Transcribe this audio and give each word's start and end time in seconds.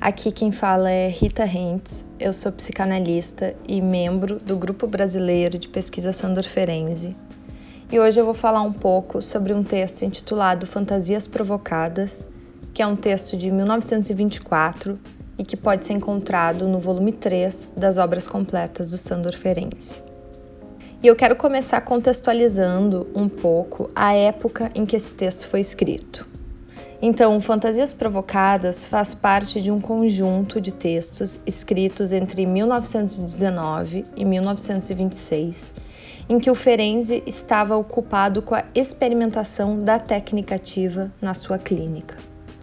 aqui 0.00 0.30
quem 0.30 0.52
fala 0.52 0.90
é 0.90 1.08
Rita 1.08 1.44
Rentz, 1.44 2.04
eu 2.18 2.32
sou 2.32 2.52
psicanalista 2.52 3.54
e 3.66 3.80
membro 3.80 4.38
do 4.38 4.56
Grupo 4.56 4.86
Brasileiro 4.86 5.58
de 5.58 5.68
Pesquisa 5.68 6.12
Sandor 6.12 6.44
Ferenzi. 6.44 7.16
E 7.90 7.98
hoje 7.98 8.20
eu 8.20 8.24
vou 8.24 8.34
falar 8.34 8.62
um 8.62 8.72
pouco 8.72 9.22
sobre 9.22 9.52
um 9.54 9.62
texto 9.62 10.02
intitulado 10.02 10.66
Fantasias 10.66 11.26
Provocadas, 11.26 12.26
que 12.74 12.82
é 12.82 12.86
um 12.86 12.96
texto 12.96 13.36
de 13.36 13.50
1924 13.50 14.98
e 15.38 15.44
que 15.44 15.56
pode 15.56 15.86
ser 15.86 15.92
encontrado 15.92 16.66
no 16.66 16.78
volume 16.78 17.12
3 17.12 17.72
das 17.76 17.96
obras 17.98 18.26
completas 18.26 18.90
do 18.90 18.98
Sandor 18.98 19.36
Ferenczi. 19.36 20.02
E 21.02 21.06
eu 21.06 21.14
quero 21.14 21.36
começar 21.36 21.80
contextualizando 21.82 23.06
um 23.14 23.28
pouco 23.28 23.90
a 23.94 24.12
época 24.12 24.70
em 24.74 24.84
que 24.84 24.96
esse 24.96 25.14
texto 25.14 25.46
foi 25.46 25.60
escrito. 25.60 26.35
Então, 27.00 27.38
Fantasias 27.40 27.92
Provocadas 27.92 28.86
faz 28.86 29.14
parte 29.14 29.60
de 29.60 29.70
um 29.70 29.80
conjunto 29.80 30.60
de 30.60 30.72
textos 30.72 31.38
escritos 31.44 32.12
entre 32.12 32.46
1919 32.46 34.06
e 34.16 34.24
1926, 34.24 35.74
em 36.26 36.38
que 36.38 36.50
o 36.50 36.54
Ferenczi 36.54 37.22
estava 37.26 37.76
ocupado 37.76 38.40
com 38.40 38.54
a 38.54 38.64
experimentação 38.74 39.78
da 39.78 39.98
técnica 39.98 40.54
ativa 40.54 41.12
na 41.20 41.34
sua 41.34 41.58
clínica. 41.58 42.16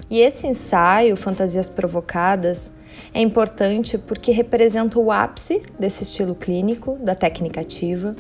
E 0.10 0.20
esse 0.20 0.48
ensaio, 0.48 1.16
Fantasias 1.16 1.70
Provocadas, 1.70 2.72
é 3.14 3.22
importante 3.22 3.98
porque 3.98 4.32
representa 4.32 5.00
o 5.00 5.12
ápice 5.12 5.62
desse 5.80 6.04
estilo 6.04 6.36
clínico, 6.36 6.98
da 7.02 7.16
técnica 7.16 7.62
ativa, 7.62 8.16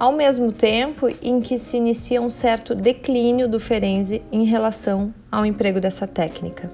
ao 0.00 0.12
mesmo 0.12 0.50
tempo 0.50 1.10
em 1.20 1.42
que 1.42 1.58
se 1.58 1.76
inicia 1.76 2.22
um 2.22 2.30
certo 2.30 2.74
declínio 2.74 3.46
do 3.46 3.60
Ferenzi 3.60 4.22
em 4.32 4.44
relação 4.44 5.12
ao 5.30 5.44
emprego 5.44 5.78
dessa 5.78 6.06
técnica. 6.06 6.70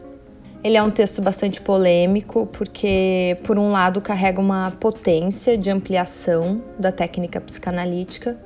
Ele 0.63 0.77
é 0.77 0.83
um 0.83 0.93
texto 0.93 1.21
bastante 1.21 1.61
polêmico 1.61 2.47
porque, 2.47 3.37
por 3.43 3.59
um 3.59 3.73
lado, 3.73 4.01
carrega 4.01 4.41
uma 4.41 4.71
potência 4.79 5.59
de 5.59 5.69
ampliação 5.69 6.63
da 6.79 6.93
técnica 6.93 7.41
psicanalítica, 7.41 8.39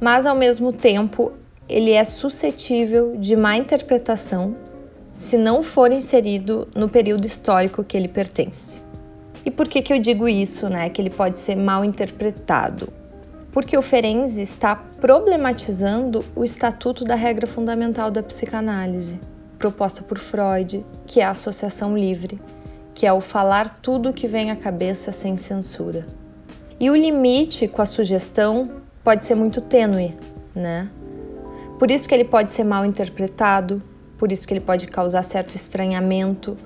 mas 0.00 0.24
ao 0.24 0.34
mesmo 0.34 0.72
tempo 0.72 1.32
ele 1.68 1.92
é 1.92 2.02
suscetível 2.02 3.18
de 3.18 3.36
má 3.36 3.58
interpretação 3.58 4.56
se 5.12 5.36
não 5.36 5.62
for 5.62 5.92
inserido 5.92 6.66
no 6.74 6.88
período 6.88 7.26
histórico 7.26 7.84
que 7.84 7.94
ele 7.94 8.08
pertence. 8.08 8.80
E 9.44 9.50
por 9.50 9.68
que, 9.68 9.82
que 9.82 9.92
eu 9.92 9.98
digo 9.98 10.26
isso, 10.26 10.70
né? 10.70 10.88
Que 10.88 11.02
ele 11.02 11.10
pode 11.10 11.38
ser 11.38 11.56
mal 11.56 11.84
interpretado? 11.84 13.03
Porque 13.54 13.78
o 13.78 13.82
Ferenczi 13.82 14.42
está 14.42 14.74
problematizando 14.74 16.24
o 16.34 16.42
estatuto 16.42 17.04
da 17.04 17.14
regra 17.14 17.46
fundamental 17.46 18.10
da 18.10 18.20
psicanálise, 18.20 19.20
proposta 19.60 20.02
por 20.02 20.18
Freud, 20.18 20.84
que 21.06 21.20
é 21.20 21.24
a 21.24 21.30
associação 21.30 21.96
livre, 21.96 22.40
que 22.92 23.06
é 23.06 23.12
o 23.12 23.20
falar 23.20 23.78
tudo 23.78 24.12
que 24.12 24.26
vem 24.26 24.50
à 24.50 24.56
cabeça 24.56 25.12
sem 25.12 25.36
censura. 25.36 26.04
E 26.80 26.90
o 26.90 26.96
limite 26.96 27.68
com 27.68 27.80
a 27.80 27.86
sugestão 27.86 28.82
pode 29.04 29.24
ser 29.24 29.36
muito 29.36 29.60
tênue, 29.60 30.18
né? 30.52 30.90
Por 31.78 31.92
isso 31.92 32.08
que 32.08 32.14
ele 32.14 32.24
pode 32.24 32.52
ser 32.52 32.64
mal 32.64 32.84
interpretado, 32.84 33.80
por 34.18 34.32
isso 34.32 34.48
que 34.48 34.52
ele 34.52 34.60
pode 34.60 34.88
causar 34.88 35.22
certo 35.22 35.54
estranhamento 35.54 36.56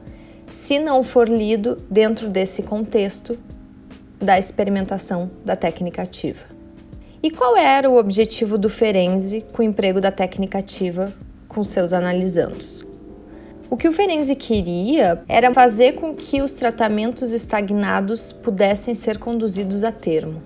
se 0.50 0.78
não 0.78 1.02
for 1.02 1.28
lido 1.28 1.76
dentro 1.90 2.30
desse 2.30 2.62
contexto 2.62 3.38
da 4.18 4.38
experimentação 4.38 5.30
da 5.44 5.54
técnica 5.54 6.00
ativa. 6.00 6.56
E 7.20 7.32
qual 7.32 7.56
era 7.56 7.90
o 7.90 7.98
objetivo 7.98 8.56
do 8.56 8.68
Ferenzi 8.68 9.44
com 9.52 9.60
o 9.60 9.64
emprego 9.64 10.00
da 10.00 10.12
técnica 10.12 10.58
ativa 10.58 11.12
com 11.48 11.64
seus 11.64 11.92
analisandos? 11.92 12.86
O 13.68 13.76
que 13.76 13.88
o 13.88 13.92
Ferenzi 13.92 14.36
queria 14.36 15.20
era 15.28 15.52
fazer 15.52 15.94
com 15.94 16.14
que 16.14 16.40
os 16.40 16.52
tratamentos 16.52 17.32
estagnados 17.32 18.30
pudessem 18.30 18.94
ser 18.94 19.18
conduzidos 19.18 19.82
a 19.82 19.90
termo. 19.90 20.40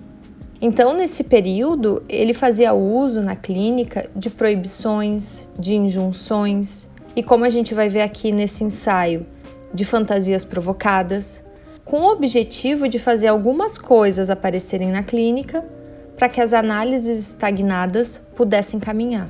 Então, 0.59 0.95
nesse 0.95 1.23
período, 1.23 2.01
ele 2.09 2.33
fazia 2.33 2.73
uso 2.73 3.21
na 3.21 3.35
clínica 3.35 4.09
de 4.15 4.31
proibições, 4.31 5.47
de 5.59 5.75
injunções, 5.75 6.87
e 7.15 7.21
como 7.21 7.45
a 7.45 7.49
gente 7.49 7.75
vai 7.75 7.87
ver 7.87 8.01
aqui 8.01 8.31
nesse 8.31 8.63
ensaio, 8.63 9.27
de 9.71 9.85
fantasias 9.85 10.43
provocadas, 10.43 11.43
com 11.85 12.01
o 12.01 12.11
objetivo 12.11 12.87
de 12.87 12.97
fazer 12.97 13.27
algumas 13.27 13.77
coisas 13.77 14.31
aparecerem 14.31 14.91
na 14.91 15.03
clínica 15.03 15.63
para 16.17 16.29
que 16.29 16.41
as 16.41 16.53
análises 16.53 17.29
estagnadas 17.29 18.21
pudessem 18.35 18.79
caminhar. 18.79 19.29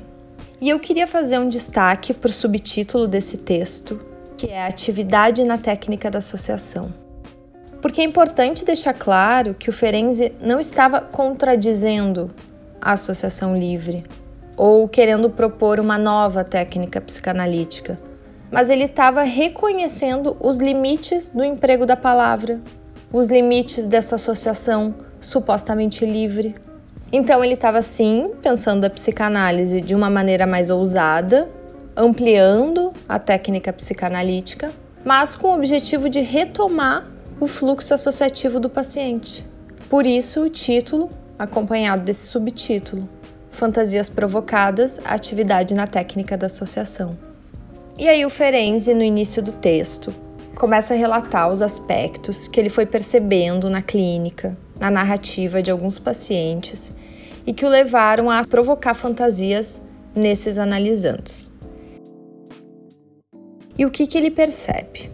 E 0.60 0.70
eu 0.70 0.80
queria 0.80 1.06
fazer 1.06 1.38
um 1.40 1.50
destaque 1.50 2.14
para 2.14 2.30
o 2.30 2.34
subtítulo 2.34 3.08
desse 3.08 3.38
texto, 3.38 4.00
que 4.38 4.48
é 4.48 4.66
Atividade 4.66 5.44
na 5.44 5.58
Técnica 5.58 6.10
da 6.10 6.20
Associação. 6.20 6.94
Porque 7.82 8.02
é 8.02 8.04
importante 8.04 8.64
deixar 8.64 8.94
claro 8.94 9.54
que 9.54 9.70
o 9.70 9.74
Ferenzi 9.74 10.32
não 10.40 10.60
estava 10.60 11.02
contradizendo 11.02 12.32
a 12.82 12.94
associação 12.94 13.58
livre, 13.58 14.04
ou 14.56 14.88
querendo 14.88 15.30
propor 15.30 15.80
uma 15.80 15.98
nova 15.98 16.44
técnica 16.44 17.02
psicanalítica, 17.02 18.00
mas 18.52 18.70
ele 18.70 18.84
estava 18.84 19.24
reconhecendo 19.24 20.38
os 20.40 20.60
limites 20.60 21.30
do 21.30 21.44
emprego 21.44 21.86
da 21.86 21.98
palavra, 21.98 22.62
os 23.12 23.30
limites 23.30 23.88
dessa 23.88 24.16
associação 24.16 24.94
supostamente 25.20 26.06
livre. 26.06 26.56
Então 27.16 27.46
ele 27.46 27.54
estava 27.54 27.80
sim 27.80 28.32
pensando 28.42 28.86
a 28.86 28.90
psicanálise 28.90 29.80
de 29.82 29.94
uma 29.94 30.10
maneira 30.10 30.48
mais 30.48 30.72
ousada, 30.72 31.48
ampliando 31.96 32.92
a 33.08 33.20
técnica 33.20 33.72
psicanalítica, 33.72 34.72
mas 35.06 35.36
com 35.36 35.50
o 35.50 35.54
objetivo 35.54 36.10
de 36.10 36.22
retomar 36.22 37.08
o 37.40 37.46
fluxo 37.46 37.94
associativo 37.94 38.60
do 38.60 38.68
paciente. 38.68 39.46
Por 39.88 40.08
isso 40.08 40.42
o 40.42 40.50
título, 40.50 41.08
acompanhado 41.38 42.02
desse 42.02 42.30
subtítulo, 42.30 43.08
fantasias 43.52 44.10
provocadas, 44.10 45.00
atividade 45.06 45.76
na 45.76 45.86
técnica 45.86 46.36
da 46.36 46.48
associação. 46.48 47.16
E 47.96 48.10
aí 48.10 48.26
o 48.26 48.30
Ferenzi, 48.30 48.92
no 48.96 49.04
início 49.04 49.44
do 49.44 49.52
texto, 49.52 50.12
começa 50.56 50.96
a 50.96 50.98
relatar 50.98 51.52
os 51.52 51.62
aspectos 51.62 52.48
que 52.48 52.60
ele 52.60 52.70
foi 52.70 52.88
percebendo 52.88 53.70
na 53.70 53.84
clínica, 53.84 54.58
na 54.80 54.90
narrativa 54.90 55.62
de 55.62 55.70
alguns 55.70 56.00
pacientes 56.00 56.92
e 57.46 57.54
que 57.54 57.66
o 57.66 57.70
levaram 57.70 58.30
a 58.30 58.44
provocar 58.44 58.94
fantasias 58.94 59.82
nesses 60.16 60.58
analisandos. 60.58 61.52
E 63.78 63.86
o 63.86 63.92
que, 63.92 64.06
que 64.06 64.18
ele 64.18 64.30
percebe? 64.30 65.10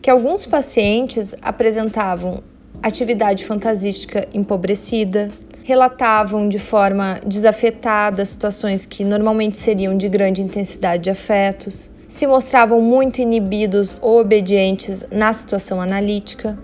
Que 0.00 0.10
alguns 0.10 0.46
pacientes 0.46 1.34
apresentavam 1.42 2.42
atividade 2.82 3.44
fantasística 3.44 4.26
empobrecida, 4.32 5.28
relatavam 5.62 6.48
de 6.48 6.58
forma 6.58 7.20
desafetada 7.26 8.24
situações 8.24 8.86
que 8.86 9.04
normalmente 9.04 9.58
seriam 9.58 9.96
de 9.96 10.08
grande 10.08 10.42
intensidade 10.42 11.04
de 11.04 11.10
afetos, 11.10 11.90
se 12.08 12.26
mostravam 12.26 12.80
muito 12.80 13.20
inibidos 13.20 13.94
ou 14.00 14.20
obedientes 14.20 15.04
na 15.12 15.32
situação 15.32 15.80
analítica. 15.80 16.58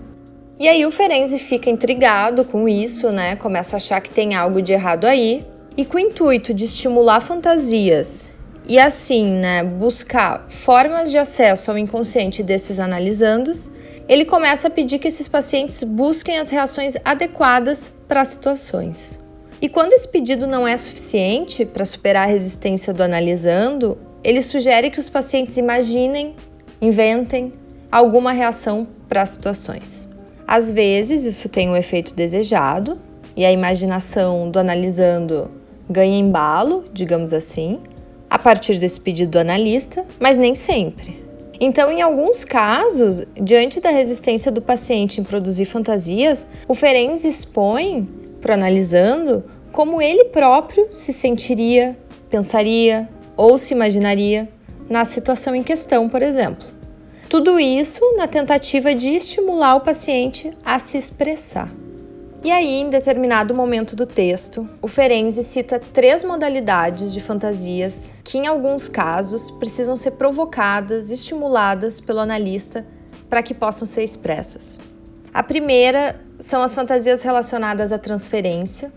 E 0.59 0.67
aí 0.67 0.85
o 0.85 0.91
Ferenzi 0.91 1.37
fica 1.37 1.69
intrigado 1.69 2.43
com 2.43 2.67
isso, 2.67 3.11
né? 3.11 3.35
Começa 3.35 3.75
a 3.75 3.77
achar 3.77 4.01
que 4.01 4.09
tem 4.09 4.35
algo 4.35 4.61
de 4.61 4.73
errado 4.73 5.05
aí, 5.05 5.45
e 5.77 5.85
com 5.85 5.97
o 5.97 5.99
intuito 5.99 6.53
de 6.53 6.65
estimular 6.65 7.21
fantasias 7.21 8.31
e 8.67 8.77
assim, 8.77 9.25
né, 9.25 9.63
buscar 9.63 10.45
formas 10.49 11.09
de 11.09 11.17
acesso 11.17 11.71
ao 11.71 11.77
inconsciente 11.77 12.43
desses 12.43 12.79
analisandos, 12.79 13.69
ele 14.09 14.25
começa 14.25 14.67
a 14.67 14.71
pedir 14.71 14.99
que 14.99 15.07
esses 15.07 15.27
pacientes 15.27 15.81
busquem 15.83 16.37
as 16.37 16.49
reações 16.49 16.95
adequadas 17.05 17.91
para 18.07 18.21
as 18.21 18.29
situações. 18.29 19.19
E 19.61 19.69
quando 19.69 19.93
esse 19.93 20.07
pedido 20.07 20.45
não 20.45 20.67
é 20.67 20.75
suficiente 20.75 21.65
para 21.65 21.85
superar 21.85 22.27
a 22.27 22.31
resistência 22.31 22.93
do 22.93 23.03
analisando, 23.03 23.97
ele 24.23 24.41
sugere 24.41 24.89
que 24.89 24.99
os 24.99 25.09
pacientes 25.09 25.57
imaginem, 25.57 26.35
inventem 26.81 27.53
alguma 27.91 28.33
reação 28.33 28.87
para 29.07 29.21
as 29.21 29.29
situações. 29.29 30.07
Às 30.47 30.71
vezes, 30.71 31.25
isso 31.25 31.49
tem 31.49 31.69
um 31.69 31.75
efeito 31.75 32.15
desejado 32.15 32.97
e 33.35 33.45
a 33.45 33.51
imaginação 33.51 34.49
do 34.49 34.57
analisando 34.57 35.51
ganha 35.89 36.17
embalo, 36.17 36.85
digamos 36.93 37.33
assim, 37.33 37.79
a 38.29 38.39
partir 38.39 38.79
desse 38.79 38.99
pedido 38.99 39.31
do 39.31 39.39
analista, 39.39 40.05
mas 40.19 40.37
nem 40.37 40.55
sempre. 40.55 41.21
Então, 41.59 41.91
em 41.91 42.01
alguns 42.01 42.45
casos, 42.45 43.23
diante 43.35 43.81
da 43.81 43.89
resistência 43.89 44.51
do 44.51 44.61
paciente 44.61 45.19
em 45.19 45.23
produzir 45.23 45.65
fantasias, 45.65 46.47
o 46.67 46.73
Ferenc 46.73 47.27
expõe, 47.27 48.07
proanalisando, 48.39 49.43
como 49.71 50.01
ele 50.01 50.25
próprio 50.25 50.87
se 50.91 51.11
sentiria, 51.11 51.97
pensaria 52.29 53.09
ou 53.35 53.57
se 53.57 53.73
imaginaria 53.73 54.47
na 54.89 55.03
situação 55.03 55.53
em 55.53 55.63
questão, 55.63 56.07
por 56.07 56.21
exemplo. 56.21 56.76
Tudo 57.29 57.59
isso 57.59 58.01
na 58.15 58.25
tentativa 58.25 58.95
de 58.95 59.09
estimular 59.09 59.75
o 59.75 59.81
paciente 59.81 60.49
a 60.63 60.79
se 60.79 60.97
expressar. 60.97 61.69
E 62.41 62.49
aí, 62.49 62.75
em 62.75 62.89
determinado 62.89 63.53
momento 63.53 63.97
do 63.97 64.05
texto, 64.05 64.65
o 64.81 64.87
Ferenczi 64.87 65.43
cita 65.43 65.77
três 65.77 66.23
modalidades 66.23 67.11
de 67.11 67.19
fantasias 67.19 68.13
que, 68.23 68.37
em 68.37 68.47
alguns 68.47 68.87
casos, 68.87 69.51
precisam 69.51 69.97
ser 69.97 70.11
provocadas, 70.11 71.11
estimuladas 71.11 71.99
pelo 71.99 72.19
analista 72.19 72.87
para 73.29 73.43
que 73.43 73.53
possam 73.53 73.85
ser 73.85 74.03
expressas. 74.03 74.79
A 75.33 75.43
primeira 75.43 76.15
são 76.39 76.61
as 76.61 76.73
fantasias 76.73 77.23
relacionadas 77.23 77.91
à 77.91 77.97
transferência. 77.97 78.89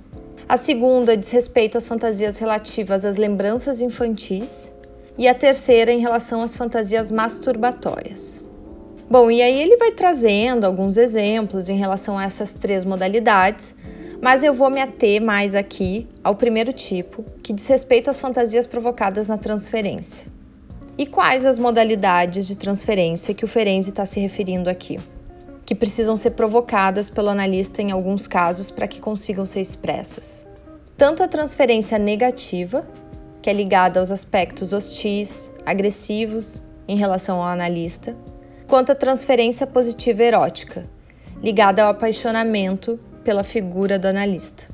A 0.48 0.56
segunda 0.56 1.16
diz 1.16 1.32
respeito 1.32 1.76
às 1.76 1.86
fantasias 1.86 2.38
relativas 2.38 3.04
às 3.04 3.16
lembranças 3.16 3.80
infantis. 3.80 4.72
E 5.20 5.28
a 5.28 5.34
terceira 5.34 5.92
em 5.92 6.00
relação 6.00 6.40
às 6.40 6.56
fantasias 6.56 7.10
masturbatórias. 7.10 8.40
Bom, 9.10 9.30
e 9.30 9.42
aí 9.42 9.60
ele 9.60 9.76
vai 9.76 9.92
trazendo 9.92 10.64
alguns 10.64 10.96
exemplos 10.96 11.68
em 11.68 11.76
relação 11.76 12.16
a 12.16 12.24
essas 12.24 12.54
três 12.54 12.86
modalidades, 12.86 13.74
mas 14.22 14.42
eu 14.42 14.54
vou 14.54 14.70
me 14.70 14.80
ater 14.80 15.20
mais 15.20 15.54
aqui 15.54 16.08
ao 16.24 16.34
primeiro 16.34 16.72
tipo, 16.72 17.22
que 17.42 17.52
diz 17.52 17.66
respeito 17.66 18.08
às 18.08 18.18
fantasias 18.18 18.66
provocadas 18.66 19.28
na 19.28 19.36
transferência. 19.36 20.26
E 20.96 21.04
quais 21.04 21.44
as 21.44 21.58
modalidades 21.58 22.46
de 22.46 22.56
transferência 22.56 23.34
que 23.34 23.44
o 23.44 23.48
Ferenzi 23.48 23.90
está 23.90 24.06
se 24.06 24.18
referindo 24.20 24.70
aqui? 24.70 24.98
Que 25.66 25.74
precisam 25.74 26.16
ser 26.16 26.30
provocadas 26.30 27.10
pelo 27.10 27.28
analista 27.28 27.82
em 27.82 27.90
alguns 27.90 28.26
casos 28.26 28.70
para 28.70 28.88
que 28.88 29.02
consigam 29.02 29.44
ser 29.44 29.60
expressas. 29.60 30.46
Tanto 30.96 31.22
a 31.22 31.28
transferência 31.28 31.98
negativa, 31.98 32.88
que 33.42 33.48
é 33.48 33.52
ligada 33.52 34.00
aos 34.00 34.10
aspectos 34.10 34.72
hostis, 34.72 35.52
agressivos 35.64 36.60
em 36.86 36.96
relação 36.96 37.38
ao 37.38 37.48
analista, 37.48 38.16
quanto 38.66 38.92
à 38.92 38.94
transferência 38.94 39.66
positiva 39.66 40.22
erótica, 40.22 40.86
ligada 41.42 41.82
ao 41.82 41.90
apaixonamento 41.90 42.98
pela 43.24 43.42
figura 43.42 43.98
do 43.98 44.06
analista. 44.06 44.68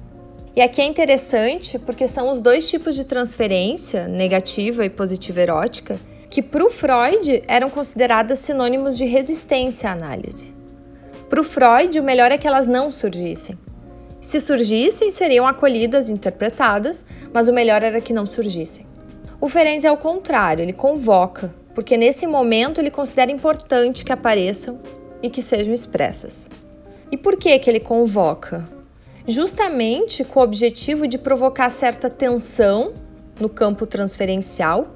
E 0.54 0.62
aqui 0.62 0.80
é 0.80 0.86
interessante 0.86 1.78
porque 1.78 2.08
são 2.08 2.30
os 2.30 2.40
dois 2.40 2.68
tipos 2.68 2.94
de 2.94 3.04
transferência, 3.04 4.08
negativa 4.08 4.84
e 4.84 4.90
positiva 4.90 5.42
erótica, 5.42 5.98
que 6.30 6.42
para 6.42 6.64
o 6.64 6.70
Freud 6.70 7.42
eram 7.46 7.68
consideradas 7.68 8.38
sinônimos 8.38 8.96
de 8.96 9.04
resistência 9.04 9.90
à 9.90 9.92
análise. 9.92 10.52
Para 11.28 11.40
o 11.40 11.44
Freud, 11.44 11.98
o 12.00 12.02
melhor 12.02 12.32
é 12.32 12.38
que 12.38 12.46
elas 12.46 12.66
não 12.66 12.90
surgissem. 12.90 13.58
Se 14.26 14.40
surgissem, 14.40 15.12
seriam 15.12 15.46
acolhidas 15.46 16.08
e 16.08 16.12
interpretadas, 16.12 17.04
mas 17.32 17.46
o 17.46 17.52
melhor 17.52 17.84
era 17.84 18.00
que 18.00 18.12
não 18.12 18.26
surgissem. 18.26 18.84
O 19.40 19.48
Ferenc 19.48 19.86
é 19.86 19.92
o 19.92 19.96
contrário, 19.96 20.64
ele 20.64 20.72
convoca, 20.72 21.54
porque 21.72 21.96
nesse 21.96 22.26
momento 22.26 22.80
ele 22.80 22.90
considera 22.90 23.30
importante 23.30 24.04
que 24.04 24.10
apareçam 24.10 24.80
e 25.22 25.30
que 25.30 25.40
sejam 25.40 25.72
expressas. 25.72 26.48
E 27.12 27.16
por 27.16 27.36
que 27.36 27.56
que 27.56 27.70
ele 27.70 27.78
convoca? 27.78 28.64
Justamente 29.28 30.24
com 30.24 30.40
o 30.40 30.42
objetivo 30.42 31.06
de 31.06 31.18
provocar 31.18 31.70
certa 31.70 32.10
tensão 32.10 32.94
no 33.38 33.48
campo 33.48 33.86
transferencial 33.86 34.88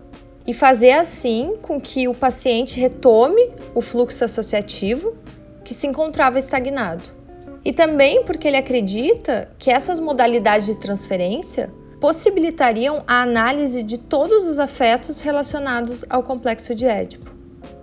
e 0.45 0.53
fazer 0.53 0.91
assim 0.91 1.57
com 1.63 1.81
que 1.81 2.09
o 2.09 2.15
paciente 2.15 2.81
retome 2.81 3.53
o 3.77 3.81
fluxo 3.81 4.25
associativo 4.25 5.17
que 5.65 5.73
se 5.73 5.87
encontrava 5.87 6.37
estagnado. 6.37 7.20
E 7.65 7.73
também 7.73 8.25
porque 8.25 8.49
ele 8.49 8.57
acredita 8.57 9.51
que 9.59 9.71
essas 9.71 9.99
modalidades 9.99 10.67
de 10.67 10.77
transferência 10.77 11.71
possibilitariam 12.01 13.05
a 13.07 13.23
análise 13.23 13.83
de 13.83 13.99
todos 13.99 14.47
os 14.47 14.59
afetos 14.59 15.21
relacionados 15.21 16.05
ao 16.09 16.23
complexo 16.23 16.75
de 16.75 16.87
Édipo: 16.87 17.31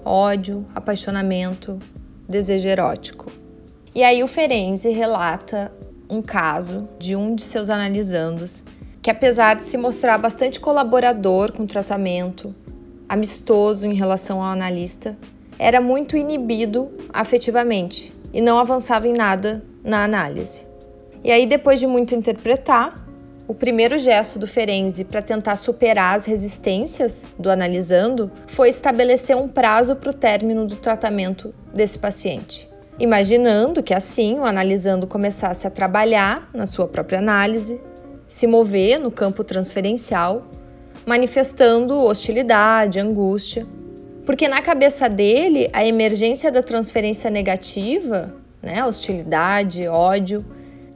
ódio, 0.04 0.66
apaixonamento, 0.74 1.80
desejo 2.28 2.68
erótico. 2.68 3.32
E 3.94 4.04
aí 4.04 4.24
o 4.24 4.28
Ferenzi 4.28 4.90
relata 4.90 5.72
um 6.10 6.22
caso 6.22 6.88
de 6.98 7.16
um 7.16 7.36
de 7.36 7.44
seus 7.44 7.70
analisandos 7.70 8.64
que, 9.02 9.12
apesar 9.12 9.56
de 9.56 9.64
se 9.64 9.78
mostrar 9.78 10.18
bastante 10.18 10.60
colaborador 10.60 11.52
com 11.52 11.64
o 11.64 11.68
tratamento, 11.68 12.54
amistoso 13.08 13.86
em 13.86 13.94
relação 13.94 14.42
ao 14.42 14.52
analista, 14.52 15.18
era 15.58 15.80
muito 15.80 16.18
inibido 16.18 16.92
afetivamente 17.14 18.14
e 18.38 18.42
não 18.42 18.60
avançava 18.60 19.08
em 19.08 19.14
nada 19.14 19.64
na 19.84 20.04
análise. 20.04 20.64
E 21.24 21.32
aí, 21.32 21.48
depois 21.48 21.80
de 21.80 21.88
muito 21.88 22.14
interpretar, 22.14 23.04
o 23.48 23.54
primeiro 23.56 23.98
gesto 23.98 24.38
do 24.38 24.46
Ferenzi 24.46 25.04
para 25.04 25.24
tentar 25.24 25.56
superar 25.56 26.16
as 26.16 26.26
resistências 26.26 27.26
do 27.40 27.50
analisando 27.50 28.32
foi 28.46 28.70
estabelecer 28.70 29.36
um 29.36 29.48
prazo 29.48 29.96
para 29.96 30.12
o 30.12 30.14
término 30.14 30.68
do 30.68 30.76
tratamento 30.76 31.52
desse 31.74 31.98
paciente. 31.98 32.70
Imaginando 33.00 33.82
que 33.82 33.94
assim 33.94 34.38
o 34.38 34.46
analisando 34.46 35.08
começasse 35.08 35.66
a 35.66 35.72
trabalhar 35.72 36.48
na 36.54 36.68
sua 36.68 36.88
própria 36.88 37.18
análise, 37.18 37.82
se 38.28 38.46
mover 38.46 39.00
no 39.00 39.10
campo 39.10 39.44
transferencial, 39.44 40.46
manifestando 41.08 42.00
hostilidade, 42.04 43.00
angústia. 43.00 43.66
Porque 44.28 44.48
na 44.48 44.62
cabeça 44.62 45.10
dele, 45.10 45.70
a 45.74 45.84
emergência 45.84 46.52
da 46.52 46.62
transferência 46.62 47.32
negativa, 47.32 48.36
né, 48.62 48.86
hostilidade, 48.86 49.88
ódio, 49.88 50.46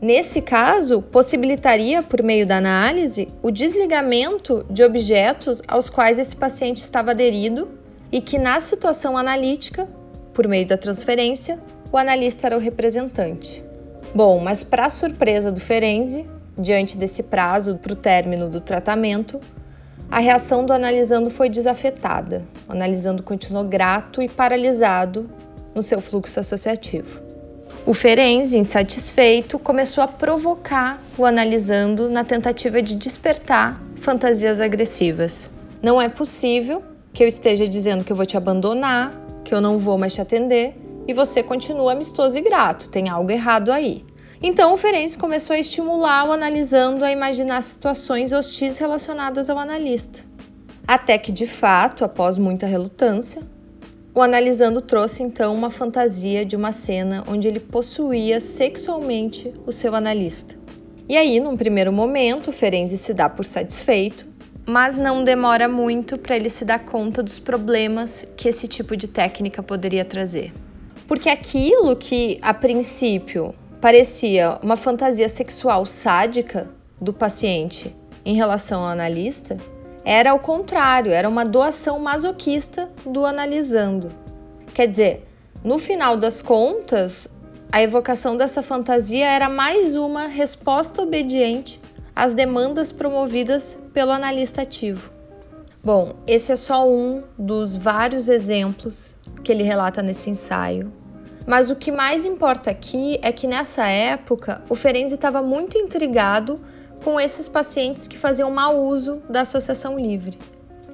Nesse 0.01 0.41
caso, 0.41 0.99
possibilitaria, 0.99 2.01
por 2.01 2.23
meio 2.23 2.43
da 2.43 2.57
análise, 2.57 3.27
o 3.39 3.51
desligamento 3.51 4.65
de 4.67 4.83
objetos 4.83 5.61
aos 5.67 5.91
quais 5.91 6.17
esse 6.17 6.35
paciente 6.35 6.77
estava 6.77 7.11
aderido 7.11 7.69
e 8.11 8.19
que, 8.19 8.39
na 8.39 8.59
situação 8.59 9.15
analítica, 9.15 9.87
por 10.33 10.47
meio 10.47 10.65
da 10.65 10.75
transferência, 10.75 11.59
o 11.91 11.97
analista 11.97 12.47
era 12.47 12.57
o 12.57 12.59
representante. 12.59 13.63
Bom, 14.15 14.39
mas 14.39 14.63
para 14.63 14.89
surpresa 14.89 15.51
do 15.51 15.61
Ferenzi, 15.61 16.25
diante 16.57 16.97
desse 16.97 17.21
prazo 17.21 17.75
para 17.75 17.93
o 17.93 17.95
término 17.95 18.49
do 18.49 18.59
tratamento, 18.59 19.39
a 20.11 20.19
reação 20.19 20.65
do 20.65 20.73
analisando 20.73 21.29
foi 21.29 21.47
desafetada. 21.47 22.43
O 22.67 22.73
analisando 22.73 23.23
continuou 23.23 23.63
grato 23.63 24.21
e 24.21 24.27
paralisado 24.27 25.29
no 25.73 25.81
seu 25.81 26.01
fluxo 26.01 26.37
associativo. 26.37 27.21
O 27.85 27.93
Ferenzi, 27.93 28.57
insatisfeito, 28.57 29.57
começou 29.57 30.03
a 30.03 30.07
provocar 30.09 31.01
o 31.17 31.25
analisando 31.25 32.09
na 32.09 32.25
tentativa 32.25 32.81
de 32.81 32.93
despertar 32.93 33.81
fantasias 33.95 34.59
agressivas. 34.59 35.49
Não 35.81 36.01
é 36.01 36.09
possível 36.09 36.83
que 37.13 37.23
eu 37.23 37.27
esteja 37.27 37.65
dizendo 37.65 38.03
que 38.03 38.11
eu 38.11 38.15
vou 38.15 38.25
te 38.25 38.35
abandonar, 38.35 39.13
que 39.45 39.55
eu 39.55 39.61
não 39.61 39.77
vou 39.77 39.97
mais 39.97 40.13
te 40.13 40.19
atender 40.19 40.75
e 41.07 41.13
você 41.13 41.41
continua 41.41 41.93
amistoso 41.93 42.37
e 42.37 42.41
grato. 42.41 42.89
Tem 42.89 43.07
algo 43.07 43.31
errado 43.31 43.71
aí. 43.71 44.05
Então 44.43 44.73
o 44.73 44.77
Ferenzi 44.77 45.17
começou 45.17 45.55
a 45.55 45.59
estimular 45.59 46.27
o 46.27 46.31
analisando 46.31 47.05
a 47.05 47.11
imaginar 47.11 47.61
situações 47.61 48.31
hostis 48.31 48.79
relacionadas 48.79 49.49
ao 49.51 49.59
analista. 49.59 50.25
Até 50.87 51.17
que, 51.17 51.31
de 51.31 51.45
fato, 51.45 52.03
após 52.03 52.39
muita 52.39 52.65
relutância, 52.65 53.41
o 54.13 54.21
Analisando 54.21 54.81
trouxe 54.81 55.23
então 55.23 55.53
uma 55.53 55.69
fantasia 55.69 56.43
de 56.43 56.55
uma 56.55 56.73
cena 56.73 57.23
onde 57.27 57.47
ele 57.47 57.61
possuía 57.61 58.41
sexualmente 58.41 59.53
o 59.65 59.71
seu 59.71 59.95
analista. 59.95 60.57
E 61.07 61.15
aí, 61.15 61.39
num 61.39 61.55
primeiro 61.55 61.93
momento, 61.93 62.51
Ferenzi 62.51 62.97
se 62.97 63.13
dá 63.13 63.29
por 63.29 63.45
satisfeito, 63.45 64.27
mas 64.67 64.97
não 64.97 65.23
demora 65.23 65.69
muito 65.69 66.17
para 66.17 66.35
ele 66.35 66.49
se 66.49 66.65
dar 66.65 66.79
conta 66.79 67.23
dos 67.23 67.39
problemas 67.39 68.27
que 68.35 68.49
esse 68.49 68.67
tipo 68.67 68.97
de 68.97 69.07
técnica 69.07 69.63
poderia 69.63 70.03
trazer. 70.03 70.51
Porque 71.07 71.29
aquilo 71.29 71.95
que, 71.95 72.37
a 72.41 72.53
princípio, 72.53 73.55
parecia 73.81 74.59
uma 74.61 74.75
fantasia 74.75 75.27
sexual 75.27 75.87
sádica 75.87 76.69
do 77.01 77.11
paciente 77.11 77.93
em 78.23 78.35
relação 78.35 78.81
ao 78.81 78.89
analista, 78.89 79.57
era 80.05 80.33
o 80.35 80.39
contrário, 80.39 81.11
era 81.11 81.27
uma 81.27 81.43
doação 81.43 81.99
masoquista 81.99 82.87
do 83.03 83.25
analisando. 83.25 84.11
Quer 84.73 84.87
dizer, 84.87 85.27
no 85.63 85.79
final 85.79 86.15
das 86.15 86.41
contas, 86.41 87.27
a 87.71 87.81
evocação 87.81 88.37
dessa 88.37 88.61
fantasia 88.61 89.27
era 89.27 89.49
mais 89.49 89.95
uma 89.95 90.27
resposta 90.27 91.01
obediente 91.01 91.81
às 92.15 92.35
demandas 92.35 92.91
promovidas 92.91 93.77
pelo 93.93 94.11
analista 94.11 94.61
ativo. 94.61 95.11
Bom, 95.83 96.13
esse 96.27 96.51
é 96.51 96.55
só 96.55 96.87
um 96.87 97.23
dos 97.37 97.75
vários 97.75 98.27
exemplos 98.27 99.15
que 99.43 99.51
ele 99.51 99.63
relata 99.63 100.03
nesse 100.03 100.29
ensaio. 100.29 101.00
Mas 101.45 101.69
o 101.69 101.75
que 101.75 101.91
mais 101.91 102.25
importa 102.25 102.69
aqui 102.69 103.19
é 103.21 103.31
que 103.31 103.47
nessa 103.47 103.85
época 103.87 104.61
o 104.69 104.75
Ferenzi 104.75 105.15
estava 105.15 105.41
muito 105.41 105.77
intrigado 105.77 106.59
com 107.03 107.19
esses 107.19 107.47
pacientes 107.47 108.07
que 108.07 108.17
faziam 108.17 108.51
mau 108.51 108.79
uso 108.79 109.21
da 109.29 109.41
associação 109.41 109.97
livre. 109.97 110.37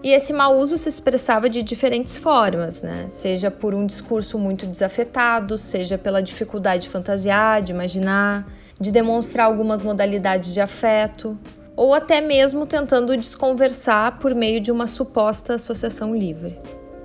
E 0.03 0.11
esse 0.11 0.31
mau 0.31 0.57
uso 0.57 0.77
se 0.77 0.87
expressava 0.87 1.49
de 1.49 1.61
diferentes 1.61 2.17
formas, 2.17 2.81
né? 2.81 3.05
Seja 3.07 3.49
por 3.49 3.73
um 3.73 3.85
discurso 3.85 4.37
muito 4.37 4.65
desafetado, 4.65 5.57
seja 5.57 5.97
pela 5.97 6.21
dificuldade 6.21 6.83
de 6.83 6.89
fantasiar, 6.89 7.61
de 7.61 7.71
imaginar, 7.71 8.47
de 8.79 8.91
demonstrar 8.91 9.47
algumas 9.47 9.81
modalidades 9.81 10.53
de 10.53 10.61
afeto, 10.61 11.37
ou 11.75 11.93
até 11.93 12.21
mesmo 12.21 12.65
tentando 12.65 13.17
desconversar 13.17 14.19
por 14.19 14.33
meio 14.33 14.61
de 14.61 14.71
uma 14.71 14.87
suposta 14.87 15.55
associação 15.55 16.15
livre. 16.15 16.57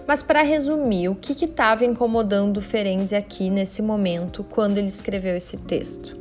Mas 0.06 0.22
para 0.22 0.42
resumir, 0.42 1.08
o 1.08 1.14
que 1.14 1.44
estava 1.44 1.84
incomodando 1.84 2.60
Ferenzi 2.60 3.14
aqui 3.14 3.50
nesse 3.50 3.80
momento 3.80 4.44
quando 4.44 4.78
ele 4.78 4.88
escreveu 4.88 5.36
esse 5.36 5.56
texto? 5.58 6.16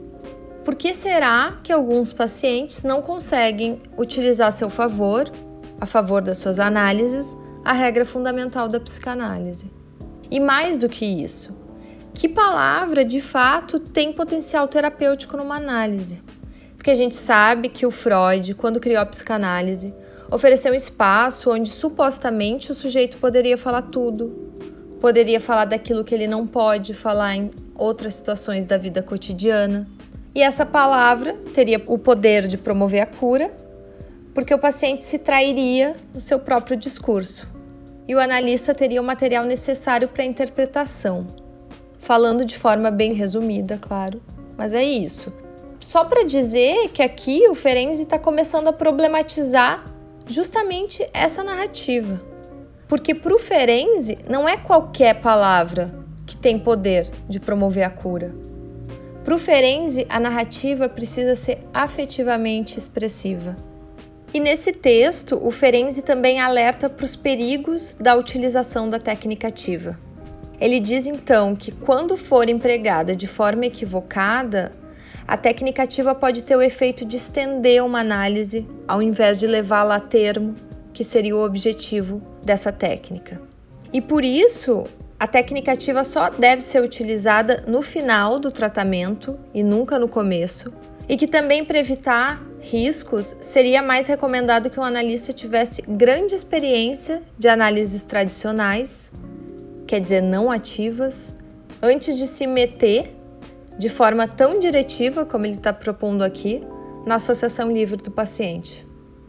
Por 0.63 0.75
que 0.75 0.93
será 0.93 1.55
que 1.63 1.71
alguns 1.71 2.13
pacientes 2.13 2.83
não 2.83 3.01
conseguem 3.01 3.79
utilizar 3.97 4.49
a 4.49 4.51
seu 4.51 4.69
favor, 4.69 5.31
a 5.79 5.85
favor 5.85 6.21
das 6.21 6.37
suas 6.37 6.59
análises, 6.59 7.35
a 7.65 7.73
regra 7.73 8.05
fundamental 8.05 8.67
da 8.67 8.79
psicanálise? 8.79 9.71
E 10.29 10.39
mais 10.39 10.77
do 10.77 10.87
que 10.87 11.05
isso, 11.05 11.57
que 12.13 12.29
palavra 12.29 13.03
de 13.03 13.19
fato 13.19 13.79
tem 13.79 14.13
potencial 14.13 14.67
terapêutico 14.67 15.35
numa 15.35 15.55
análise? 15.55 16.21
Porque 16.75 16.91
a 16.91 16.95
gente 16.95 17.15
sabe 17.15 17.69
que 17.69 17.85
o 17.85 17.91
Freud, 17.91 18.53
quando 18.55 18.79
criou 18.79 19.01
a 19.01 19.05
psicanálise, 19.05 19.93
ofereceu 20.31 20.71
um 20.71 20.75
espaço 20.75 21.51
onde 21.51 21.69
supostamente 21.69 22.71
o 22.71 22.75
sujeito 22.75 23.17
poderia 23.17 23.57
falar 23.57 23.81
tudo, 23.83 24.49
poderia 24.99 25.41
falar 25.41 25.65
daquilo 25.65 26.05
que 26.05 26.15
ele 26.15 26.25
não 26.25 26.47
pode 26.47 26.93
falar 26.93 27.35
em 27.35 27.51
outras 27.75 28.15
situações 28.15 28.65
da 28.65 28.77
vida 28.77 29.03
cotidiana. 29.03 29.87
E 30.33 30.41
essa 30.41 30.65
palavra 30.65 31.33
teria 31.53 31.81
o 31.85 31.97
poder 31.97 32.47
de 32.47 32.57
promover 32.57 33.01
a 33.01 33.05
cura, 33.05 33.51
porque 34.33 34.53
o 34.53 34.59
paciente 34.59 35.03
se 35.03 35.19
trairia 35.19 35.97
no 36.13 36.21
seu 36.21 36.39
próprio 36.39 36.77
discurso. 36.77 37.49
E 38.07 38.15
o 38.15 38.19
analista 38.19 38.73
teria 38.73 39.01
o 39.01 39.03
material 39.03 39.43
necessário 39.43 40.07
para 40.07 40.23
a 40.23 40.25
interpretação. 40.25 41.27
Falando 41.99 42.45
de 42.45 42.57
forma 42.57 42.89
bem 42.89 43.13
resumida, 43.13 43.77
claro, 43.77 44.21
mas 44.57 44.73
é 44.73 44.83
isso. 44.83 45.33
Só 45.79 46.05
para 46.05 46.23
dizer 46.23 46.89
que 46.89 47.01
aqui 47.01 47.47
o 47.49 47.55
Ferenzi 47.55 48.03
está 48.03 48.17
começando 48.17 48.67
a 48.67 48.73
problematizar 48.73 49.83
justamente 50.27 51.07
essa 51.13 51.43
narrativa. 51.43 52.21
Porque 52.87 53.15
para 53.15 53.33
o 53.33 53.39
Ferenzi 53.39 54.17
não 54.29 54.47
é 54.47 54.57
qualquer 54.57 55.21
palavra 55.21 55.93
que 56.25 56.35
tem 56.35 56.59
poder 56.59 57.09
de 57.27 57.39
promover 57.39 57.83
a 57.83 57.89
cura. 57.89 58.33
Para 59.23 59.35
o 59.35 59.37
Ferenzi, 59.37 60.05
a 60.09 60.19
narrativa 60.19 60.89
precisa 60.89 61.35
ser 61.35 61.59
afetivamente 61.73 62.77
expressiva. 62.77 63.55
E 64.33 64.39
nesse 64.39 64.71
texto, 64.71 65.39
o 65.43 65.51
Ferenzi 65.51 66.01
também 66.01 66.39
alerta 66.39 66.89
para 66.89 67.05
os 67.05 67.15
perigos 67.15 67.93
da 67.99 68.15
utilização 68.15 68.89
da 68.89 68.97
técnica 68.97 69.49
ativa. 69.49 69.99
Ele 70.59 70.79
diz 70.79 71.05
então 71.05 71.55
que 71.55 71.71
quando 71.71 72.15
for 72.15 72.47
empregada 72.47 73.15
de 73.15 73.27
forma 73.27 73.65
equivocada, 73.65 74.71
a 75.27 75.37
técnica 75.37 75.83
ativa 75.83 76.13
pode 76.13 76.43
ter 76.43 76.55
o 76.55 76.61
efeito 76.61 77.05
de 77.05 77.17
estender 77.17 77.83
uma 77.83 77.99
análise 77.99 78.67
ao 78.87 79.01
invés 79.01 79.39
de 79.39 79.47
levá-la 79.47 79.95
a 79.95 79.99
termo, 79.99 80.55
que 80.93 81.03
seria 81.03 81.35
o 81.35 81.43
objetivo 81.43 82.21
dessa 82.43 82.71
técnica. 82.71 83.41
E 83.93 84.01
por 84.01 84.23
isso, 84.23 84.85
a 85.19 85.27
técnica 85.27 85.71
ativa 85.71 86.03
só 86.03 86.29
deve 86.29 86.61
ser 86.61 86.83
utilizada 86.83 87.63
no 87.67 87.81
final 87.81 88.39
do 88.39 88.51
tratamento 88.51 89.37
e 89.53 89.63
nunca 89.63 89.99
no 89.99 90.07
começo, 90.07 90.71
e 91.07 91.17
que 91.17 91.27
também 91.27 91.63
para 91.63 91.79
evitar 91.79 92.41
riscos, 92.61 93.35
seria 93.41 93.81
mais 93.81 94.07
recomendado 94.07 94.69
que 94.69 94.79
o 94.79 94.83
analista 94.83 95.33
tivesse 95.33 95.81
grande 95.81 96.35
experiência 96.35 97.23
de 97.37 97.47
análises 97.47 98.03
tradicionais, 98.03 99.11
quer 99.87 99.99
dizer, 99.99 100.21
não 100.21 100.51
ativas, 100.51 101.33
antes 101.81 102.17
de 102.17 102.27
se 102.27 102.45
meter 102.45 103.15
de 103.77 103.89
forma 103.89 104.27
tão 104.27 104.59
diretiva 104.59 105.25
como 105.25 105.45
ele 105.45 105.55
está 105.55 105.73
propondo 105.73 106.23
aqui 106.23 106.63
na 107.05 107.15
associação 107.15 107.71
livre 107.71 107.97
do 107.97 108.11
paciente. 108.11 108.87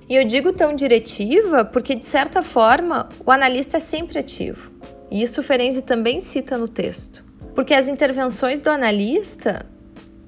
E 0.09 0.17
eu 0.17 0.25
digo 0.25 0.53
tão 0.53 0.75
diretiva 0.75 1.65
porque, 1.65 1.95
de 1.95 2.05
certa 2.05 2.43
forma, 2.43 3.09
o 3.25 3.31
analista 3.31 3.79
é 3.79 3.81
sempre 3.81 4.19
ativo. 4.19 4.71
E 5.11 5.23
isso 5.23 5.43
Ferenzi 5.43 5.83
também 5.83 6.21
cita 6.21 6.59
no 6.59 6.69
texto. 6.69 7.25
Porque 7.55 7.73
as 7.73 7.89
intervenções 7.89 8.61
do 8.61 8.71
analista 8.71 9.67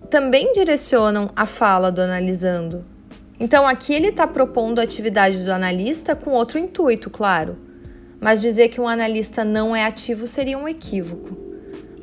também 0.09 0.53
direcionam 0.53 1.31
a 1.35 1.45
fala 1.45 1.91
do 1.91 2.01
analisando. 2.01 2.85
Então, 3.39 3.67
aqui 3.67 3.93
ele 3.93 4.09
está 4.09 4.27
propondo 4.27 4.79
a 4.79 4.85
atividade 4.85 5.45
do 5.45 5.53
analista 5.53 6.15
com 6.15 6.31
outro 6.31 6.59
intuito, 6.59 7.11
claro. 7.11 7.59
Mas 8.21 8.41
dizer 8.41 8.69
que 8.69 8.81
um 8.81 8.89
analista 8.89 9.45
não 9.45 9.75
é 9.75 9.85
ativo 9.85 10.27
seria 10.27 10.57
um 10.57 10.69
equívoco. 10.69 11.44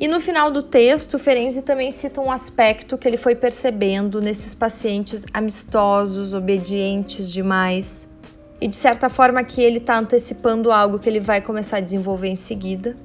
E 0.02 0.08
no 0.08 0.18
final 0.18 0.50
do 0.50 0.64
texto, 0.64 1.16
Ferenzi 1.16 1.62
também 1.62 1.92
cita 1.92 2.20
um 2.20 2.32
aspecto 2.32 2.98
que 2.98 3.06
ele 3.06 3.16
foi 3.16 3.36
percebendo 3.36 4.20
nesses 4.20 4.52
pacientes 4.52 5.24
amistosos, 5.32 6.34
obedientes 6.34 7.32
demais. 7.32 8.08
E 8.60 8.66
de 8.66 8.74
certa 8.74 9.08
forma 9.08 9.44
que 9.44 9.62
ele 9.62 9.78
está 9.78 9.96
antecipando 9.96 10.72
algo 10.72 10.98
que 10.98 11.08
ele 11.08 11.20
vai 11.20 11.40
começar 11.40 11.76
a 11.76 11.80
desenvolver 11.80 12.26
em 12.26 12.34
seguida. 12.34 12.96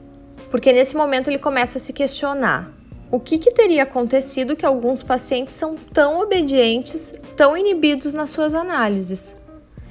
Porque 0.50 0.74
nesse 0.74 0.98
momento 0.98 1.30
ele 1.30 1.38
começa 1.38 1.78
a 1.78 1.82
se 1.82 1.94
questionar: 1.94 2.74
o 3.12 3.20
que, 3.20 3.38
que 3.38 3.52
teria 3.52 3.84
acontecido 3.84 4.56
que 4.56 4.66
alguns 4.66 5.04
pacientes 5.04 5.54
são 5.54 5.76
tão 5.76 6.20
obedientes, 6.20 7.14
tão 7.36 7.56
inibidos 7.56 8.12
nas 8.12 8.32
suas 8.32 8.56
análises? 8.56 9.38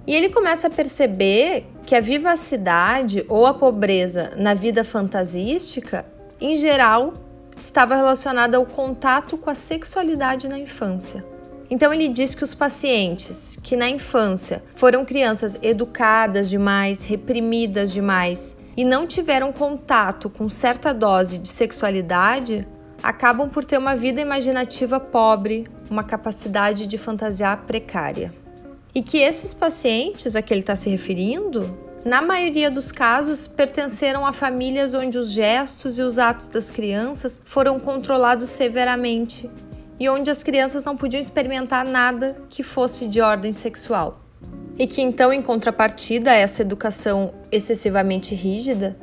E 0.09 0.13
ele 0.13 0.29
começa 0.29 0.67
a 0.67 0.71
perceber 0.71 1.67
que 1.87 1.95
a 1.95 2.01
vivacidade 2.01 3.25
ou 3.29 3.47
a 3.47 3.55
pobreza 3.55 4.33
na 4.37 4.55
vida 4.55 4.83
fantasística 4.83 6.05
em 6.41 6.57
geral, 6.57 7.15
estava 7.57 7.97
relacionada 7.97 8.57
ao 8.57 8.67
contato 8.67 9.39
com 9.39 9.49
a 9.49 9.55
sexualidade 9.55 10.49
na 10.49 10.59
infância. 10.59 11.25
Então 11.69 11.93
ele 11.93 12.09
diz 12.09 12.35
que 12.35 12.45
os 12.45 12.55
pacientes 12.55 13.59
que 13.63 13.77
na 13.77 13.89
infância 13.89 14.63
foram 14.75 15.05
crianças 15.05 15.59
educadas 15.63 16.49
demais, 16.49 17.05
reprimidas 17.05 17.93
demais 17.93 18.57
e 18.77 18.85
não 18.85 19.07
tiveram 19.07 19.51
contato 19.51 20.31
com 20.31 20.49
certa 20.49 20.93
dose 20.93 21.39
de 21.39 21.49
sexualidade, 21.49 22.69
acabam 23.03 23.49
por 23.49 23.65
ter 23.65 23.79
uma 23.79 23.97
vida 23.97 24.21
imaginativa 24.21 25.01
pobre, 25.01 25.67
uma 25.91 26.05
capacidade 26.05 26.87
de 26.87 26.99
fantasiar 26.99 27.65
precária. 27.67 28.33
E 28.95 29.03
que 29.03 29.19
esses 29.19 29.53
pacientes 29.53 30.37
a 30.37 30.43
que 30.43 30.53
ele 30.53 30.61
está 30.61 30.77
se 30.77 30.89
referindo 30.89 31.86
na 32.07 32.23
maioria 32.23 32.71
dos 32.71 32.93
casos, 32.93 33.49
pertenceram 33.49 34.25
a 34.25 34.31
famílias 34.31 34.95
onde 34.95 35.19
os 35.19 35.33
gestos 35.33 35.99
e 35.99 36.03
os 36.03 36.21
atos 36.21 36.49
das 36.49 36.71
crianças 36.71 37.41
foram 37.45 37.81
controlados 37.81 38.49
severamente 38.49 39.51
e 39.99 40.09
onde 40.09 40.31
as 40.31 40.45
crianças 40.45 40.85
não 40.85 40.97
podiam 40.97 41.21
experimentar 41.21 41.85
nada 41.85 42.37
que 42.49 42.63
fosse 42.63 43.09
de 43.09 43.21
ordem 43.21 43.51
sexual. 43.51 44.21
E 44.79 44.87
que 44.87 45.03
então, 45.03 45.33
em 45.33 45.43
contrapartida 45.43 46.31
a 46.31 46.35
essa 46.35 46.63
educação 46.63 47.35
excessivamente 47.51 48.37
rígida, 48.37 48.97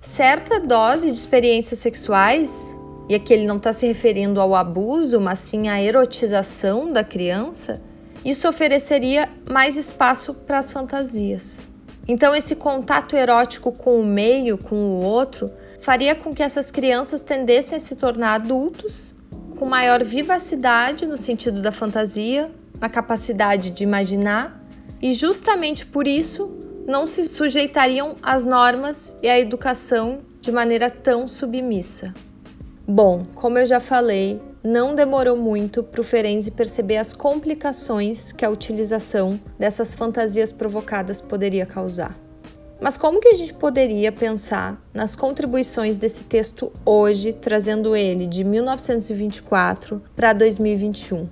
certa 0.00 0.58
dose 0.58 1.12
de 1.12 1.16
experiências 1.16 1.78
sexuais, 1.78 2.74
e 3.08 3.14
aqui 3.14 3.34
ele 3.34 3.46
não 3.46 3.58
está 3.58 3.72
se 3.72 3.86
referindo 3.86 4.40
ao 4.40 4.56
abuso, 4.56 5.20
mas 5.20 5.38
sim 5.38 5.68
à 5.68 5.80
erotização 5.80 6.92
da 6.92 7.04
criança, 7.04 7.80
isso 8.24 8.48
ofereceria 8.48 9.28
mais 9.48 9.76
espaço 9.76 10.34
para 10.34 10.58
as 10.58 10.72
fantasias. 10.72 11.67
Então, 12.08 12.34
esse 12.34 12.56
contato 12.56 13.14
erótico 13.14 13.70
com 13.70 14.00
o 14.00 14.04
meio, 14.04 14.56
com 14.56 14.74
o 14.74 15.02
outro, 15.02 15.52
faria 15.78 16.14
com 16.14 16.34
que 16.34 16.42
essas 16.42 16.70
crianças 16.70 17.20
tendessem 17.20 17.76
a 17.76 17.80
se 17.80 17.94
tornar 17.94 18.34
adultos 18.36 19.14
com 19.58 19.66
maior 19.66 20.02
vivacidade 20.02 21.06
no 21.06 21.18
sentido 21.18 21.60
da 21.60 21.70
fantasia, 21.70 22.50
na 22.80 22.88
capacidade 22.88 23.70
de 23.70 23.84
imaginar, 23.84 24.64
e 25.02 25.12
justamente 25.12 25.84
por 25.84 26.08
isso 26.08 26.50
não 26.86 27.06
se 27.06 27.28
sujeitariam 27.28 28.16
às 28.22 28.44
normas 28.44 29.14
e 29.22 29.28
à 29.28 29.38
educação 29.38 30.20
de 30.40 30.50
maneira 30.50 30.88
tão 30.88 31.28
submissa. 31.28 32.14
Bom, 32.90 33.26
como 33.34 33.58
eu 33.58 33.66
já 33.66 33.80
falei, 33.80 34.40
não 34.64 34.94
demorou 34.94 35.36
muito 35.36 35.82
para 35.82 36.00
o 36.00 36.04
Ferenzi 36.04 36.50
perceber 36.50 36.96
as 36.96 37.12
complicações 37.12 38.32
que 38.32 38.46
a 38.46 38.48
utilização 38.48 39.38
dessas 39.58 39.92
fantasias 39.92 40.50
provocadas 40.50 41.20
poderia 41.20 41.66
causar. 41.66 42.18
Mas 42.80 42.96
como 42.96 43.20
que 43.20 43.28
a 43.28 43.34
gente 43.34 43.52
poderia 43.52 44.10
pensar 44.10 44.82
nas 44.94 45.14
contribuições 45.14 45.98
desse 45.98 46.24
texto 46.24 46.72
hoje, 46.82 47.34
trazendo 47.34 47.94
ele 47.94 48.26
de 48.26 48.42
1924 48.42 50.02
para 50.16 50.32
2021? 50.32 51.28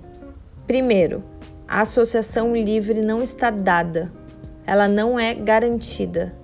Primeiro, 0.67 1.23
a 1.67 1.81
associação 1.81 2.55
livre 2.55 3.01
não 3.01 3.23
está 3.23 3.49
dada, 3.49 4.11
ela 4.63 4.87
não 4.87 5.19
é 5.19 5.33
garantida. 5.33 6.35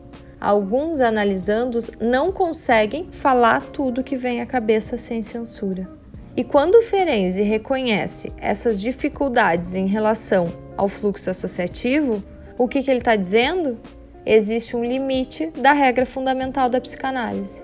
Alguns 0.44 1.00
analisandos 1.00 1.90
não 2.02 2.30
conseguem 2.30 3.08
falar 3.10 3.62
tudo 3.62 4.04
que 4.04 4.18
vem 4.18 4.42
à 4.42 4.46
cabeça 4.46 4.98
sem 4.98 5.22
censura. 5.22 5.90
E 6.36 6.44
quando 6.44 6.82
Ferenzi 6.82 7.44
reconhece 7.44 8.34
essas 8.38 8.78
dificuldades 8.82 9.74
em 9.74 9.88
relação 9.88 10.52
ao 10.76 10.90
fluxo 10.90 11.30
associativo, 11.30 12.22
o 12.58 12.68
que, 12.68 12.84
que 12.84 12.92
ele 12.92 13.00
está 13.00 13.16
dizendo? 13.16 13.80
existe 14.26 14.76
um 14.76 14.84
limite 14.84 15.48
da 15.48 15.74
regra 15.74 16.06
fundamental 16.06 16.70
da 16.70 16.80
psicanálise. 16.80 17.64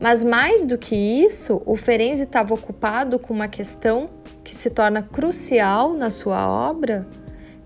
Mas 0.00 0.22
mais 0.22 0.66
do 0.66 0.78
que 0.78 0.94
isso, 0.94 1.62
o 1.66 1.76
Ferenczi 1.76 2.22
estava 2.22 2.54
ocupado 2.54 3.18
com 3.18 3.34
uma 3.34 3.48
questão 3.48 4.08
que 4.44 4.54
se 4.54 4.70
torna 4.70 5.02
crucial 5.02 5.92
na 5.92 6.08
sua 6.08 6.46
obra, 6.46 7.06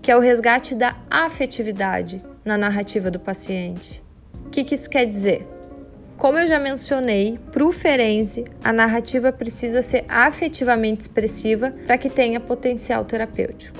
que 0.01 0.11
é 0.11 0.17
o 0.17 0.19
resgate 0.19 0.73
da 0.73 0.95
afetividade 1.09 2.21
na 2.43 2.57
narrativa 2.57 3.11
do 3.11 3.19
paciente. 3.19 4.02
Que, 4.53 4.63
que 4.63 4.75
isso 4.75 4.87
quer 4.87 5.07
dizer? 5.07 5.47
Como 6.15 6.37
eu 6.37 6.47
já 6.47 6.59
mencionei, 6.59 7.39
para 7.51 7.65
o 7.65 7.71
Ferenczi, 7.71 8.45
a 8.63 8.71
narrativa 8.71 9.31
precisa 9.31 9.81
ser 9.81 10.05
afetivamente 10.07 11.01
expressiva 11.01 11.73
para 11.87 11.97
que 11.97 12.07
tenha 12.07 12.39
potencial 12.39 13.03
terapêutico. 13.03 13.79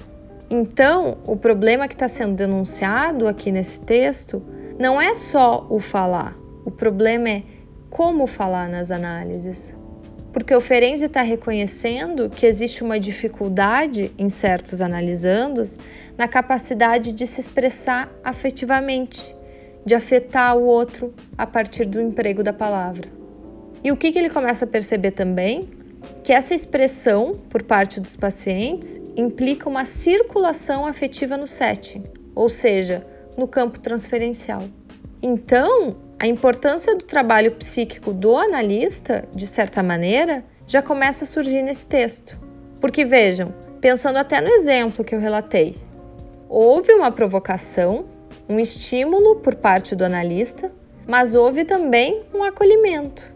Então, 0.49 1.19
o 1.27 1.35
problema 1.35 1.87
que 1.87 1.93
está 1.93 2.07
sendo 2.07 2.33
denunciado 2.33 3.27
aqui 3.27 3.51
nesse 3.51 3.81
texto 3.81 4.41
não 4.79 4.99
é 4.99 5.13
só 5.13 5.67
o 5.69 5.79
falar, 5.79 6.35
o 6.65 6.71
problema 6.71 7.29
é 7.29 7.43
como 7.87 8.25
falar 8.25 8.67
nas 8.67 8.89
análises. 8.89 9.77
Porque 10.33 10.55
o 10.55 10.59
Ferenczi 10.59 11.05
está 11.05 11.21
reconhecendo 11.21 12.31
que 12.31 12.47
existe 12.47 12.83
uma 12.83 12.99
dificuldade 12.99 14.11
em 14.17 14.27
certos 14.27 14.81
analisandos 14.81 15.77
na 16.17 16.27
capacidade 16.27 17.11
de 17.11 17.27
se 17.27 17.39
expressar 17.39 18.11
afetivamente, 18.23 19.35
de 19.85 19.93
afetar 19.95 20.57
o 20.57 20.63
outro 20.63 21.13
a 21.37 21.45
partir 21.45 21.85
do 21.85 22.01
emprego 22.01 22.43
da 22.43 22.53
palavra. 22.53 23.07
E 23.83 23.91
o 23.91 23.97
que, 23.97 24.11
que 24.11 24.19
ele 24.19 24.29
começa 24.29 24.65
a 24.65 24.67
perceber 24.67 25.11
também? 25.11 25.69
Que 26.23 26.31
essa 26.31 26.53
expressão 26.53 27.33
por 27.49 27.63
parte 27.63 27.99
dos 27.99 28.15
pacientes 28.15 28.99
implica 29.15 29.69
uma 29.69 29.85
circulação 29.85 30.85
afetiva 30.85 31.35
no 31.35 31.47
setting, 31.47 32.03
ou 32.33 32.49
seja, 32.49 33.05
no 33.37 33.47
campo 33.47 33.79
transferencial. 33.79 34.63
Então, 35.21 35.95
a 36.19 36.27
importância 36.27 36.95
do 36.95 37.03
trabalho 37.05 37.51
psíquico 37.51 38.13
do 38.13 38.37
analista, 38.37 39.25
de 39.33 39.45
certa 39.47 39.83
maneira, 39.83 40.45
já 40.65 40.81
começa 40.81 41.25
a 41.25 41.27
surgir 41.27 41.61
nesse 41.61 41.85
texto. 41.85 42.39
Porque 42.79 43.03
vejam, 43.03 43.53
pensando 43.81 44.17
até 44.17 44.39
no 44.39 44.47
exemplo 44.47 45.03
que 45.03 45.13
eu 45.15 45.19
relatei, 45.19 45.77
houve 46.47 46.93
uma 46.93 47.11
provocação, 47.11 48.05
um 48.47 48.59
estímulo 48.59 49.37
por 49.37 49.55
parte 49.55 49.95
do 49.95 50.03
analista, 50.03 50.71
mas 51.07 51.33
houve 51.33 51.65
também 51.65 52.21
um 52.33 52.43
acolhimento. 52.43 53.31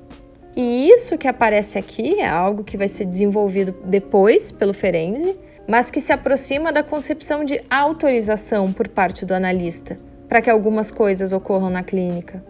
E 0.56 0.90
isso 0.90 1.18
que 1.18 1.28
aparece 1.28 1.78
aqui 1.78 2.20
é 2.20 2.28
algo 2.28 2.64
que 2.64 2.78
vai 2.78 2.88
ser 2.88 3.06
desenvolvido 3.06 3.76
depois 3.86 4.52
pelo 4.52 4.74
Ferenzi, 4.74 5.38
mas 5.68 5.92
que 5.92 6.02
se 6.02 6.14
aproxima 6.14 6.72
da 6.72 6.82
concepção 6.82 7.44
de 7.44 7.62
autorização 7.70 8.72
por 8.72 8.88
parte 8.88 9.26
do 9.26 9.34
analista 9.34 9.98
para 10.28 10.42
que 10.42 10.50
algumas 10.50 10.92
coisas 10.92 11.32
ocorram 11.32 11.70
na 11.70 11.84
clínica. 11.84 12.44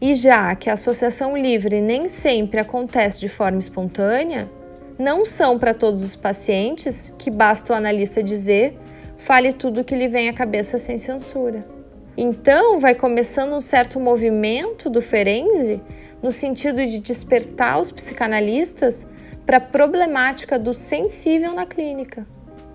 E 0.00 0.14
já 0.14 0.54
que 0.54 0.68
a 0.68 0.74
associação 0.74 1.36
livre 1.36 1.80
nem 1.80 2.08
sempre 2.08 2.60
acontece 2.60 3.20
de 3.20 3.28
forma 3.28 3.58
espontânea, 3.58 4.50
não 4.98 5.24
são 5.24 5.58
para 5.58 5.74
todos 5.74 6.02
os 6.04 6.14
pacientes 6.14 7.12
que 7.18 7.30
basta 7.30 7.72
o 7.72 7.76
analista 7.76 8.22
dizer 8.22 8.78
fale 9.16 9.52
tudo 9.52 9.80
o 9.80 9.84
que 9.84 9.94
lhe 9.94 10.06
vem 10.06 10.28
à 10.28 10.32
cabeça 10.32 10.78
sem 10.78 10.98
censura. 10.98 11.73
Então, 12.16 12.78
vai 12.78 12.94
começando 12.94 13.52
um 13.52 13.60
certo 13.60 13.98
movimento 13.98 14.88
do 14.88 15.02
Ferenzi 15.02 15.80
no 16.22 16.30
sentido 16.30 16.84
de 16.86 16.98
despertar 16.98 17.78
os 17.78 17.90
psicanalistas 17.90 19.06
para 19.44 19.58
a 19.58 19.60
problemática 19.60 20.58
do 20.58 20.72
sensível 20.72 21.52
na 21.52 21.66
clínica 21.66 22.26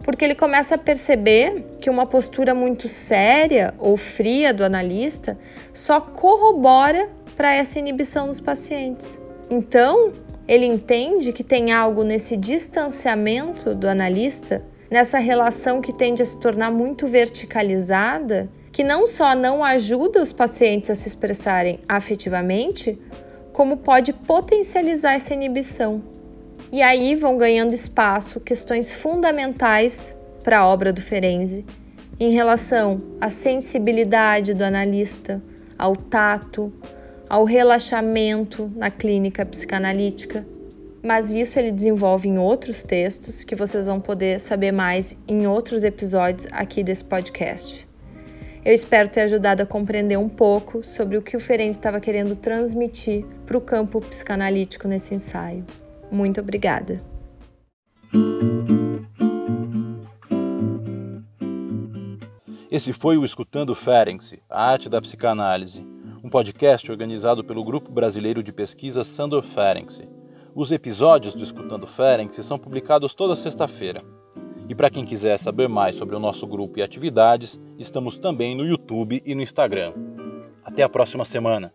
porque 0.09 0.25
ele 0.25 0.33
começa 0.33 0.73
a 0.73 0.77
perceber 0.77 1.65
que 1.79 1.87
uma 1.87 2.03
postura 2.03 2.55
muito 2.55 2.87
séria 2.87 3.75
ou 3.77 3.95
fria 3.95 4.51
do 4.51 4.63
analista 4.63 5.37
só 5.71 6.01
corrobora 6.01 7.09
para 7.35 7.53
essa 7.53 7.77
inibição 7.77 8.25
nos 8.25 8.39
pacientes. 8.39 9.21
Então, 9.51 10.11
ele 10.47 10.65
entende 10.65 11.31
que 11.31 11.43
tem 11.43 11.71
algo 11.71 12.03
nesse 12.03 12.35
distanciamento 12.35 13.75
do 13.75 13.87
analista, 13.87 14.63
nessa 14.89 15.19
relação 15.19 15.79
que 15.79 15.93
tende 15.93 16.23
a 16.23 16.25
se 16.25 16.39
tornar 16.39 16.71
muito 16.71 17.05
verticalizada, 17.05 18.49
que 18.79 18.83
não 18.85 19.05
só 19.05 19.35
não 19.35 19.61
ajuda 19.61 20.23
os 20.23 20.31
pacientes 20.31 20.89
a 20.89 20.95
se 20.95 21.05
expressarem 21.05 21.81
afetivamente, 21.85 22.97
como 23.51 23.75
pode 23.75 24.13
potencializar 24.13 25.15
essa 25.15 25.33
inibição. 25.33 26.01
E 26.71 26.81
aí 26.81 27.13
vão 27.13 27.37
ganhando 27.37 27.73
espaço 27.73 28.39
questões 28.39 28.89
fundamentais 28.89 30.15
para 30.45 30.59
a 30.59 30.65
obra 30.65 30.93
do 30.93 31.01
Ferenzi 31.01 31.65
em 32.17 32.31
relação 32.31 33.01
à 33.19 33.29
sensibilidade 33.29 34.53
do 34.53 34.63
analista, 34.63 35.43
ao 35.77 35.97
tato, 35.97 36.71
ao 37.27 37.43
relaxamento 37.43 38.71
na 38.77 38.89
clínica 38.89 39.45
psicanalítica. 39.45 40.47
Mas 41.03 41.33
isso 41.33 41.59
ele 41.59 41.73
desenvolve 41.73 42.29
em 42.29 42.39
outros 42.39 42.81
textos 42.81 43.43
que 43.43 43.57
vocês 43.57 43.87
vão 43.87 43.99
poder 43.99 44.39
saber 44.39 44.71
mais 44.71 45.17
em 45.27 45.47
outros 45.47 45.83
episódios 45.83 46.47
aqui 46.53 46.81
desse 46.81 47.03
podcast. 47.03 47.88
Eu 48.63 48.73
espero 48.73 49.07
ter 49.07 49.21
ajudado 49.21 49.63
a 49.63 49.65
compreender 49.65 50.17
um 50.17 50.27
pouco 50.27 50.83
sobre 50.83 51.17
o 51.17 51.21
que 51.21 51.37
o 51.37 51.39
Ferenc 51.39 51.71
estava 51.71 51.99
querendo 52.01 52.35
transmitir 52.35 53.25
para 53.45 53.57
o 53.57 53.61
campo 53.61 54.01
psicanalítico 54.01 54.87
nesse 54.87 55.15
ensaio. 55.15 55.65
Muito 56.11 56.41
obrigada. 56.41 57.01
Esse 62.69 62.91
foi 62.91 63.17
o 63.17 63.25
Escutando 63.25 63.73
Ferenczi, 63.73 64.43
a 64.49 64.71
arte 64.71 64.89
da 64.89 65.01
psicanálise, 65.01 65.83
um 66.23 66.29
podcast 66.29 66.91
organizado 66.91 67.43
pelo 67.43 67.63
Grupo 67.63 67.91
Brasileiro 67.91 68.43
de 68.43 68.51
Pesquisa 68.51 69.03
Sandor 69.05 69.43
Ferenczi. 69.43 70.07
Os 70.53 70.71
episódios 70.71 71.33
do 71.33 71.43
Escutando 71.43 71.87
Ferenczi 71.87 72.43
são 72.43 72.59
publicados 72.59 73.13
toda 73.13 73.35
sexta-feira. 73.35 74.18
E 74.69 74.75
para 74.75 74.91
quem 74.91 75.03
quiser 75.03 75.39
saber 75.39 75.67
mais 75.67 75.95
sobre 75.95 76.15
o 76.15 76.19
nosso 76.19 76.45
grupo 76.45 76.77
e 76.77 76.83
atividades, 76.83 77.59
estamos 77.79 78.19
também 78.19 78.55
no 78.55 78.63
YouTube 78.63 79.19
e 79.25 79.33
no 79.33 79.41
Instagram. 79.41 79.93
Até 80.63 80.83
a 80.83 80.89
próxima 80.89 81.25
semana! 81.25 81.73